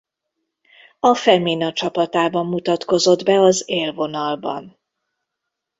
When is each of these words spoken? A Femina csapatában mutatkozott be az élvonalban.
A 0.99 1.15
Femina 1.15 1.73
csapatában 1.73 2.45
mutatkozott 2.45 3.23
be 3.23 3.39
az 3.39 3.63
élvonalban. 3.65 4.79